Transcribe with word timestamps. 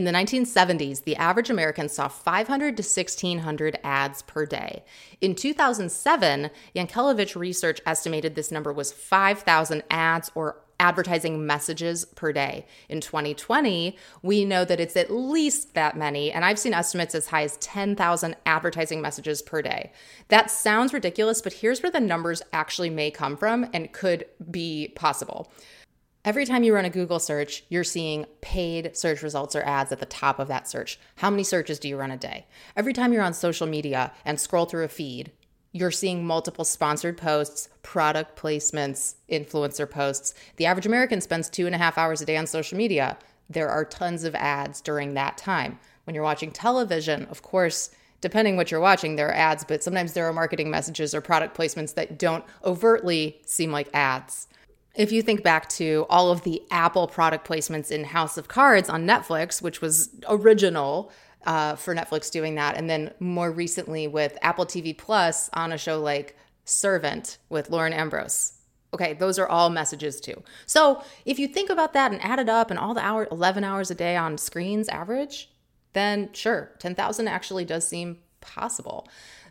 In 0.00 0.04
the 0.04 0.12
1970s, 0.12 1.04
the 1.04 1.16
average 1.16 1.50
American 1.50 1.86
saw 1.90 2.08
500 2.08 2.74
to 2.78 2.82
1600 2.82 3.78
ads 3.84 4.22
per 4.22 4.46
day. 4.46 4.82
In 5.20 5.34
2007, 5.34 6.48
Yankelovich 6.74 7.36
research 7.36 7.82
estimated 7.84 8.34
this 8.34 8.50
number 8.50 8.72
was 8.72 8.92
5,000 8.92 9.82
ads 9.90 10.30
or 10.34 10.56
advertising 10.78 11.46
messages 11.46 12.06
per 12.06 12.32
day. 12.32 12.64
In 12.88 13.02
2020, 13.02 13.94
we 14.22 14.46
know 14.46 14.64
that 14.64 14.80
it's 14.80 14.96
at 14.96 15.12
least 15.12 15.74
that 15.74 15.98
many, 15.98 16.32
and 16.32 16.46
I've 16.46 16.58
seen 16.58 16.72
estimates 16.72 17.14
as 17.14 17.26
high 17.26 17.42
as 17.42 17.58
10,000 17.58 18.36
advertising 18.46 19.02
messages 19.02 19.42
per 19.42 19.60
day. 19.60 19.92
That 20.28 20.50
sounds 20.50 20.94
ridiculous, 20.94 21.42
but 21.42 21.52
here's 21.52 21.82
where 21.82 21.92
the 21.92 22.00
numbers 22.00 22.40
actually 22.54 22.88
may 22.88 23.10
come 23.10 23.36
from 23.36 23.68
and 23.74 23.92
could 23.92 24.24
be 24.50 24.94
possible. 24.96 25.52
Every 26.22 26.44
time 26.44 26.62
you 26.62 26.74
run 26.74 26.84
a 26.84 26.90
Google 26.90 27.18
search, 27.18 27.64
you're 27.70 27.82
seeing 27.82 28.26
paid 28.42 28.94
search 28.94 29.22
results 29.22 29.56
or 29.56 29.62
ads 29.62 29.90
at 29.90 30.00
the 30.00 30.06
top 30.06 30.38
of 30.38 30.48
that 30.48 30.68
search. 30.68 31.00
How 31.16 31.30
many 31.30 31.42
searches 31.42 31.78
do 31.78 31.88
you 31.88 31.96
run 31.96 32.10
a 32.10 32.16
day? 32.18 32.46
Every 32.76 32.92
time 32.92 33.14
you're 33.14 33.22
on 33.22 33.32
social 33.32 33.66
media 33.66 34.12
and 34.26 34.38
scroll 34.38 34.66
through 34.66 34.84
a 34.84 34.88
feed, 34.88 35.32
you're 35.72 35.90
seeing 35.90 36.26
multiple 36.26 36.66
sponsored 36.66 37.16
posts, 37.16 37.70
product 37.82 38.38
placements, 38.38 39.14
influencer 39.30 39.88
posts. 39.88 40.34
The 40.56 40.66
average 40.66 40.84
American 40.84 41.22
spends 41.22 41.48
two 41.48 41.64
and 41.64 41.74
a 41.74 41.78
half 41.78 41.96
hours 41.96 42.20
a 42.20 42.26
day 42.26 42.36
on 42.36 42.46
social 42.46 42.76
media. 42.76 43.16
There 43.48 43.70
are 43.70 43.86
tons 43.86 44.24
of 44.24 44.34
ads 44.34 44.82
during 44.82 45.14
that 45.14 45.38
time. 45.38 45.78
When 46.04 46.14
you're 46.14 46.22
watching 46.22 46.50
television, 46.50 47.24
of 47.30 47.40
course, 47.40 47.92
depending 48.20 48.58
what 48.58 48.70
you're 48.70 48.78
watching, 48.78 49.16
there 49.16 49.28
are 49.28 49.34
ads, 49.34 49.64
but 49.64 49.82
sometimes 49.82 50.12
there 50.12 50.28
are 50.28 50.34
marketing 50.34 50.70
messages 50.70 51.14
or 51.14 51.22
product 51.22 51.56
placements 51.56 51.94
that 51.94 52.18
don't 52.18 52.44
overtly 52.62 53.40
seem 53.46 53.72
like 53.72 53.88
ads. 53.94 54.48
If 54.94 55.12
you 55.12 55.22
think 55.22 55.42
back 55.42 55.68
to 55.70 56.04
all 56.10 56.30
of 56.30 56.42
the 56.42 56.62
Apple 56.70 57.06
product 57.06 57.46
placements 57.46 57.90
in 57.90 58.04
House 58.04 58.36
of 58.36 58.48
Cards 58.48 58.88
on 58.88 59.06
Netflix, 59.06 59.62
which 59.62 59.80
was 59.80 60.10
original 60.28 61.12
uh, 61.46 61.76
for 61.76 61.94
Netflix 61.94 62.30
doing 62.30 62.56
that, 62.56 62.76
and 62.76 62.90
then 62.90 63.12
more 63.20 63.50
recently 63.50 64.08
with 64.08 64.36
Apple 64.42 64.66
TV 64.66 64.96
Plus 64.96 65.48
on 65.52 65.72
a 65.72 65.78
show 65.78 66.00
like 66.00 66.36
Servant 66.64 67.38
with 67.48 67.70
Lauren 67.70 67.92
Ambrose. 67.92 68.54
Okay, 68.92 69.14
those 69.14 69.38
are 69.38 69.46
all 69.46 69.70
messages 69.70 70.20
too. 70.20 70.42
So 70.66 71.04
if 71.24 71.38
you 71.38 71.46
think 71.46 71.70
about 71.70 71.92
that 71.92 72.10
and 72.10 72.20
add 72.22 72.40
it 72.40 72.48
up 72.48 72.70
and 72.70 72.78
all 72.78 72.92
the 72.92 73.04
hour, 73.04 73.28
11 73.30 73.62
hours 73.62 73.90
a 73.90 73.94
day 73.94 74.16
on 74.16 74.36
screens 74.36 74.88
average, 74.88 75.50
then 75.92 76.30
sure, 76.32 76.72
10,000 76.80 77.28
actually 77.28 77.64
does 77.64 77.86
seem 77.86 78.18
possible. 78.40 79.08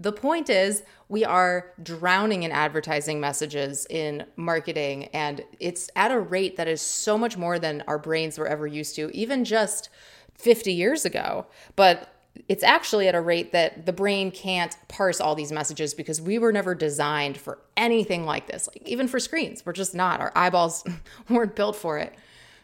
The 0.00 0.12
point 0.12 0.48
is, 0.48 0.82
we 1.10 1.26
are 1.26 1.72
drowning 1.82 2.42
in 2.44 2.52
advertising 2.52 3.20
messages 3.20 3.86
in 3.90 4.24
marketing, 4.34 5.08
and 5.12 5.44
it's 5.58 5.90
at 5.94 6.10
a 6.10 6.18
rate 6.18 6.56
that 6.56 6.66
is 6.66 6.80
so 6.80 7.18
much 7.18 7.36
more 7.36 7.58
than 7.58 7.84
our 7.86 7.98
brains 7.98 8.38
were 8.38 8.46
ever 8.46 8.66
used 8.66 8.96
to, 8.96 9.10
even 9.14 9.44
just 9.44 9.90
50 10.36 10.72
years 10.72 11.04
ago. 11.04 11.44
But 11.76 12.14
it's 12.48 12.64
actually 12.64 13.08
at 13.08 13.14
a 13.14 13.20
rate 13.20 13.52
that 13.52 13.84
the 13.84 13.92
brain 13.92 14.30
can't 14.30 14.74
parse 14.88 15.20
all 15.20 15.34
these 15.34 15.52
messages 15.52 15.92
because 15.92 16.18
we 16.18 16.38
were 16.38 16.52
never 16.52 16.74
designed 16.74 17.36
for 17.36 17.58
anything 17.76 18.24
like 18.24 18.46
this. 18.46 18.68
Like 18.68 18.88
even 18.88 19.06
for 19.06 19.20
screens, 19.20 19.66
we're 19.66 19.74
just 19.74 19.94
not. 19.94 20.20
Our 20.20 20.32
eyeballs 20.34 20.82
weren't 21.28 21.54
built 21.54 21.76
for 21.76 21.98
it. 21.98 22.14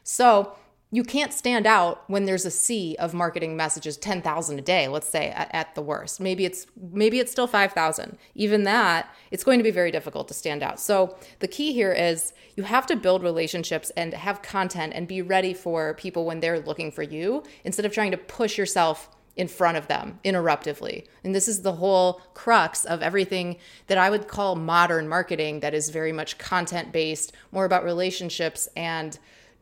So 0.05 0.57
you 0.93 1.03
can't 1.03 1.33
stand 1.33 1.67
out 1.67 2.09
when 2.09 2.27
there's 2.27 2.45
a 2.45 2.51
sea 2.51 2.95
of 2.99 3.13
marketing 3.13 3.57
messages 3.57 3.97
10,000 3.97 4.59
a 4.59 4.63
day 4.63 4.87
let's 4.87 5.09
say 5.09 5.31
at, 5.31 5.51
at, 5.53 5.75
the 5.75 5.83
worst. 5.83 6.21
Maybe 6.21 6.45
it's 6.45 6.67
maybe 6.93 7.19
it's 7.19 7.33
still 7.33 7.47
5,000 7.47 8.17
even 8.35 8.65
that 8.65 9.13
it's 9.31 9.45
going 9.45 9.59
to 9.59 9.65
be 9.65 9.71
very 9.71 9.91
difficult 9.91 10.29
to 10.29 10.35
stand 10.35 10.63
out. 10.63 10.79
So 10.79 11.17
the 11.41 11.49
key 11.49 11.73
here 11.73 11.93
is 11.93 12.33
you 12.55 12.63
have 12.63 12.87
to 12.87 12.97
build 12.97 13.23
relationships 13.23 13.91
and 13.97 14.15
have 14.15 14.43
content 14.43 14.93
and 14.95 15.09
be 15.09 15.23
ready 15.23 15.55
for 15.55 15.95
people 15.95 16.25
when 16.25 16.41
they're 16.41 16.61
looking 16.61 16.93
for 16.93 17.03
you 17.03 17.43
instead 17.65 17.85
of 17.85 17.93
trying 17.93 18.13
to 18.13 18.17
push 18.17 18.57
yourself 18.57 19.11
in 19.37 19.49
front 19.49 19.77
of 19.77 19.87
them 19.89 20.19
interruptively. 20.25 21.05
And 21.23 21.35
this 21.35 21.47
is 21.47 21.61
the 21.61 21.75
whole 21.75 22.23
crux 22.33 22.87
of 22.87 23.03
everything 23.03 23.59
that 23.87 23.99
I 23.99 24.09
would 24.09 24.29
call 24.29 24.57
modern 24.57 25.09
marketing 25.09 25.61
that 25.61 25.75
is 25.75 25.91
very 25.91 26.13
much 26.13 26.39
content 26.39 26.91
based, 26.91 27.33
more 27.53 27.67
about 27.67 27.85
relationships 27.85 28.67
and 28.75 29.19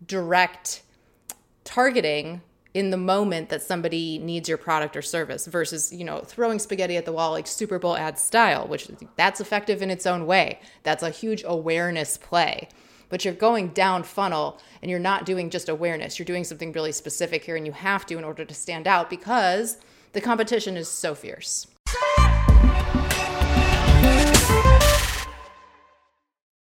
direct 0.07 0.84
targeting 1.65 2.43
in 2.75 2.91
the 2.91 2.97
moment 2.97 3.49
that 3.49 3.63
somebody 3.63 4.19
needs 4.19 4.49
your 4.49 4.59
product 4.59 4.97
or 4.97 5.03
service 5.03 5.47
versus 5.47 5.93
you 5.93 6.05
know 6.05 6.21
throwing 6.21 6.59
spaghetti 6.59 6.97
at 6.97 7.05
the 7.05 7.13
wall 7.13 7.31
like 7.31 7.47
super 7.47 7.79
bowl 7.79 7.97
ad 7.97 8.19
style 8.19 8.67
which 8.67 8.91
that's 9.17 9.41
effective 9.41 9.81
in 9.81 9.91
its 9.91 10.07
own 10.07 10.27
way. 10.27 10.61
That's 10.83 11.03
a 11.03 11.11
huge 11.11 11.45
awareness 11.47 12.19
play. 12.19 12.69
But 13.11 13.25
you're 13.25 13.35
going 13.35 13.69
down 13.69 14.03
funnel 14.03 14.61
and 14.83 14.91
you're 14.91 14.99
not 14.99 15.25
doing 15.25 15.51
just 15.51 15.69
awareness. 15.69 16.19
You're 16.19 16.27
doing 16.27 16.43
something 16.43 16.73
really 16.73 16.91
specific 16.91 17.45
here 17.45 17.55
and 17.55 17.67
you 17.67 17.73
have 17.73 18.07
to 18.07 18.19
in 18.19 18.25
order 18.25 18.45
to 18.45 18.55
stand 18.55 18.89
out 18.89 19.09
because 19.09 19.79
the 20.13 20.21
competition 20.21 20.77
is 20.77 20.89
so 20.89 21.15
fierce 21.15 21.69